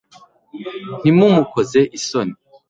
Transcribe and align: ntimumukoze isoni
ntimumukoze 0.99 1.81
isoni 1.97 2.35